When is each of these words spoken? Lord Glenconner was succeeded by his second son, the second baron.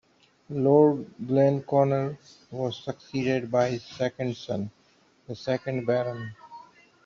Lord 0.49 1.13
Glenconner 1.23 2.17
was 2.49 2.83
succeeded 2.83 3.51
by 3.51 3.69
his 3.69 3.83
second 3.83 4.35
son, 4.35 4.71
the 5.27 5.35
second 5.35 5.85
baron. 5.85 6.33